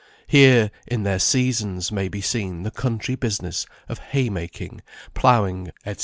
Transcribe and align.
Here 0.25 0.71
in 0.87 1.03
their 1.03 1.19
seasons 1.19 1.91
may 1.91 2.07
be 2.07 2.21
seen 2.21 2.63
the 2.63 2.71
country 2.71 3.13
business 3.13 3.67
of 3.87 3.99
hay 3.99 4.31
making, 4.31 4.81
ploughing, 5.13 5.69
&c. 5.85 5.95